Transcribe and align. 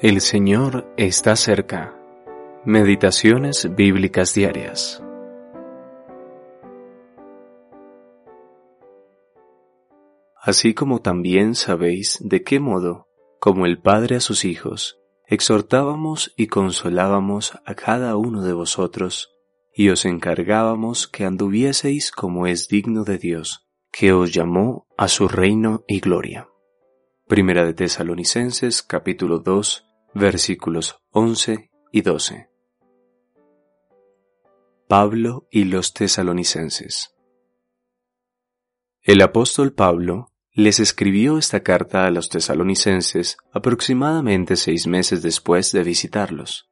El 0.00 0.20
Señor 0.20 0.94
está 0.96 1.34
cerca. 1.34 1.92
Meditaciones 2.64 3.74
bíblicas 3.74 4.32
diarias. 4.32 5.02
Así 10.40 10.72
como 10.72 11.00
también 11.00 11.56
sabéis 11.56 12.18
de 12.20 12.44
qué 12.44 12.60
modo, 12.60 13.08
como 13.40 13.66
el 13.66 13.80
Padre 13.80 14.14
a 14.14 14.20
sus 14.20 14.44
hijos, 14.44 15.00
exhortábamos 15.26 16.32
y 16.36 16.46
consolábamos 16.46 17.58
a 17.66 17.74
cada 17.74 18.14
uno 18.14 18.44
de 18.44 18.52
vosotros, 18.52 19.34
y 19.74 19.88
os 19.88 20.04
encargábamos 20.04 21.08
que 21.08 21.24
anduvieseis 21.24 22.12
como 22.12 22.46
es 22.46 22.68
digno 22.68 23.02
de 23.02 23.18
Dios, 23.18 23.66
que 23.90 24.12
os 24.12 24.32
llamó 24.32 24.86
a 24.96 25.08
su 25.08 25.26
reino 25.26 25.82
y 25.88 25.98
gloria. 25.98 26.48
Primera 27.26 27.64
de 27.64 27.74
Tesalonicenses 27.74 28.84
capítulo 28.84 29.40
2 29.40 29.86
versículos 30.14 31.00
11 31.10 31.70
y 31.92 32.02
12. 32.02 32.48
Pablo 34.88 35.46
y 35.50 35.64
los 35.64 35.92
tesalonicenses. 35.92 37.14
El 39.02 39.20
apóstol 39.22 39.74
Pablo 39.74 40.32
les 40.52 40.80
escribió 40.80 41.38
esta 41.38 41.62
carta 41.62 42.06
a 42.06 42.10
los 42.10 42.30
tesalonicenses 42.30 43.36
aproximadamente 43.52 44.56
seis 44.56 44.86
meses 44.86 45.22
después 45.22 45.72
de 45.72 45.82
visitarlos. 45.84 46.68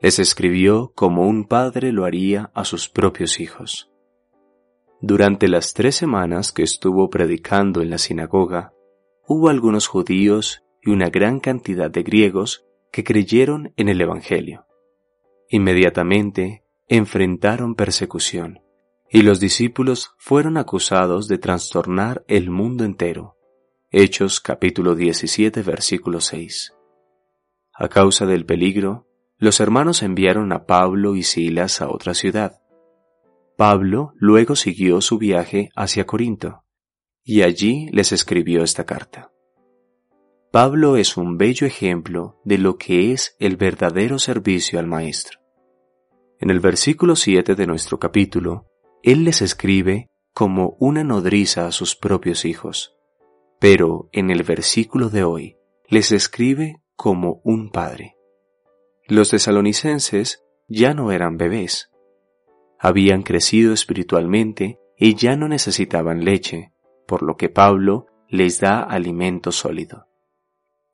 Les 0.00 0.18
escribió 0.20 0.92
como 0.94 1.26
un 1.26 1.46
padre 1.46 1.92
lo 1.92 2.04
haría 2.04 2.52
a 2.54 2.64
sus 2.64 2.88
propios 2.88 3.40
hijos. 3.40 3.90
Durante 5.00 5.48
las 5.48 5.74
tres 5.74 5.96
semanas 5.96 6.52
que 6.52 6.62
estuvo 6.62 7.10
predicando 7.10 7.82
en 7.82 7.90
la 7.90 7.98
sinagoga, 7.98 8.72
hubo 9.26 9.48
algunos 9.48 9.88
judíos 9.88 10.62
y 10.80 10.90
una 10.90 11.10
gran 11.10 11.40
cantidad 11.40 11.90
de 11.90 12.02
griegos 12.04 12.67
que 12.92 13.04
creyeron 13.04 13.72
en 13.76 13.88
el 13.88 14.00
Evangelio. 14.00 14.66
Inmediatamente 15.50 16.64
enfrentaron 16.88 17.74
persecución, 17.74 18.60
y 19.10 19.22
los 19.22 19.40
discípulos 19.40 20.14
fueron 20.18 20.56
acusados 20.56 21.28
de 21.28 21.38
trastornar 21.38 22.24
el 22.28 22.50
mundo 22.50 22.84
entero. 22.84 23.36
Hechos 23.90 24.40
capítulo 24.40 24.94
17 24.94 25.62
versículo 25.62 26.20
6. 26.20 26.74
A 27.74 27.88
causa 27.88 28.26
del 28.26 28.44
peligro, 28.44 29.06
los 29.38 29.60
hermanos 29.60 30.02
enviaron 30.02 30.52
a 30.52 30.66
Pablo 30.66 31.14
y 31.14 31.22
Silas 31.22 31.80
a 31.80 31.88
otra 31.88 32.12
ciudad. 32.12 32.60
Pablo 33.56 34.12
luego 34.16 34.56
siguió 34.56 35.00
su 35.00 35.16
viaje 35.16 35.70
hacia 35.74 36.04
Corinto, 36.04 36.64
y 37.24 37.42
allí 37.42 37.88
les 37.92 38.12
escribió 38.12 38.62
esta 38.62 38.84
carta. 38.84 39.30
Pablo 40.50 40.96
es 40.96 41.18
un 41.18 41.36
bello 41.36 41.66
ejemplo 41.66 42.40
de 42.42 42.56
lo 42.56 42.78
que 42.78 43.12
es 43.12 43.36
el 43.38 43.58
verdadero 43.58 44.18
servicio 44.18 44.78
al 44.78 44.86
Maestro. 44.86 45.40
En 46.40 46.48
el 46.48 46.58
versículo 46.58 47.16
7 47.16 47.54
de 47.54 47.66
nuestro 47.66 47.98
capítulo, 47.98 48.64
él 49.02 49.24
les 49.24 49.42
escribe 49.42 50.08
como 50.32 50.74
una 50.80 51.04
nodriza 51.04 51.66
a 51.66 51.72
sus 51.72 51.96
propios 51.96 52.46
hijos, 52.46 52.96
pero 53.60 54.08
en 54.12 54.30
el 54.30 54.42
versículo 54.42 55.10
de 55.10 55.22
hoy 55.22 55.56
les 55.86 56.12
escribe 56.12 56.80
como 56.96 57.42
un 57.44 57.70
padre. 57.70 58.16
Los 59.06 59.28
tesalonicenses 59.28 60.42
ya 60.66 60.94
no 60.94 61.12
eran 61.12 61.36
bebés. 61.36 61.90
Habían 62.78 63.22
crecido 63.22 63.74
espiritualmente 63.74 64.78
y 64.96 65.14
ya 65.14 65.36
no 65.36 65.46
necesitaban 65.46 66.24
leche, 66.24 66.72
por 67.06 67.22
lo 67.22 67.36
que 67.36 67.50
Pablo 67.50 68.06
les 68.30 68.60
da 68.60 68.80
alimento 68.80 69.52
sólido. 69.52 70.07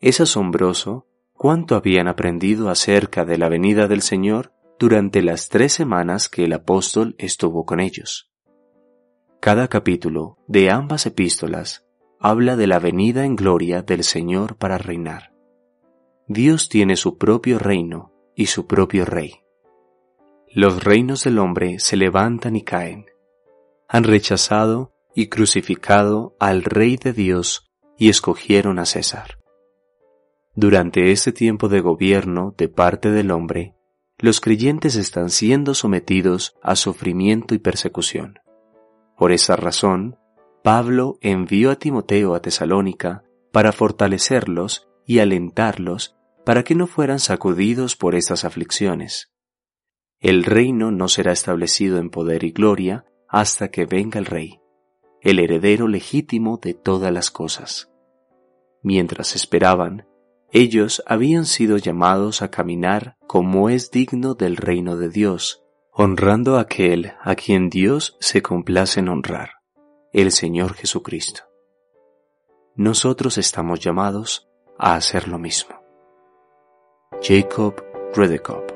Es 0.05 0.21
asombroso 0.21 1.07
cuánto 1.33 1.77
habían 1.77 2.09
aprendido 2.09 2.69
acerca 2.69 3.25
de 3.25 3.39
la 3.39 3.49
venida 3.49 3.89
del 3.89 4.03
Señor 4.03 4.53
durante 4.79 5.23
las 5.23 5.49
tres 5.49 5.73
semanas 5.73 6.29
que 6.29 6.45
el 6.45 6.53
apóstol 6.53 7.15
estuvo 7.17 7.65
con 7.65 7.81
ellos. 7.81 8.31
Cada 9.41 9.69
capítulo 9.69 10.37
de 10.47 10.69
ambas 10.71 11.07
epístolas 11.07 11.87
habla 12.21 12.57
de 12.57 12.67
la 12.67 12.81
venida 12.81 13.25
en 13.25 13.35
gloria 13.35 13.81
del 13.81 14.05
Señor 14.05 14.59
para 14.59 14.77
reinar. 14.77 15.33
Dios 16.29 16.69
tiene 16.69 16.97
su 16.97 17.17
propio 17.17 17.59
reino 17.59 18.13
y 18.37 18.45
su 18.45 18.67
propio 18.67 19.07
rey. 19.07 19.41
Los 20.53 20.85
reinos 20.85 21.25
del 21.25 21.39
hombre 21.39 21.79
se 21.79 21.97
levantan 21.97 22.57
y 22.57 22.63
caen. 22.63 23.07
Han 23.89 24.05
rechazado 24.05 24.93
y 25.15 25.31
crucificado 25.31 26.37
al 26.39 26.63
Rey 26.63 26.99
de 26.99 27.15
Dios 27.15 27.73
y 27.97 28.11
escogieron 28.11 28.79
a 28.79 28.85
César. 28.85 29.39
Durante 30.57 31.11
este 31.11 31.33
tiempo 31.33 31.69
de 31.69 31.81
gobierno 31.81 32.55
de 32.57 32.69
parte 32.69 33.11
del 33.11 33.33
hombre, 33.33 33.75
los 34.19 34.41
creyentes 34.41 34.95
están 34.95 35.31
siendo 35.31 35.75
sometidos 35.75 36.55
a 36.63 36.77
sufrimiento 36.77 37.57
y 37.57 37.59
persecución. 37.59 38.39
Por 39.17 39.33
esa 39.33 39.57
razón, 39.57 40.17
Pablo 40.63 41.19
envió 41.21 41.73
a 41.73 41.77
Timoteo 41.77 42.37
a 42.37 42.41
Tesalónica 42.41 43.25
para 43.53 43.73
fortalecerlos 43.73 44.89
y 45.05 45.19
alentarlos 45.19 46.17
para 46.45 46.63
que 46.63 46.77
no 46.77 46.87
fueran 46.87 47.19
sacudidos 47.19 47.97
por 47.97 48.15
estas 48.15 48.45
aflicciones. 48.45 49.33
El 50.21 50.45
reino 50.45 50.93
no 50.93 51.09
será 51.09 51.33
establecido 51.33 51.99
en 51.99 52.11
poder 52.11 52.45
y 52.45 52.53
gloria 52.53 53.05
hasta 53.29 53.73
que 53.73 53.87
venga 53.87 54.21
el 54.21 54.27
rey, 54.27 54.61
el 55.21 55.41
heredero 55.41 55.89
legítimo 55.89 56.59
de 56.63 56.75
todas 56.75 57.13
las 57.13 57.33
cosas. 57.33 57.91
Mientras 58.83 59.35
esperaban, 59.35 60.07
ellos 60.55 61.03
habían 61.05 61.47
sido 61.47 61.79
llamados 61.79 62.41
a 62.41 62.49
caminar 62.49 63.17
como 63.27 63.69
es 63.69 63.91
digno 63.91 64.35
del 64.35 64.57
reino 64.57 64.97
de 64.97 65.09
Dios, 65.09 65.65
honrando 65.91 66.57
a 66.57 66.61
aquel 66.61 67.13
a 67.23 67.35
quien 67.35 67.69
Dios 67.69 68.17
se 68.21 68.41
complace 68.41 69.01
en 69.01 69.09
honrar, 69.09 69.55
el 70.13 70.31
Señor 70.31 70.75
Jesucristo. 70.75 71.43
Nosotros 72.77 73.37
estamos 73.37 73.81
llamados 73.81 74.49
a 74.79 74.95
hacer 74.95 75.27
lo 75.27 75.41
mismo. 75.41 75.75
Jacob 77.21 77.75
Redekop 78.15 78.74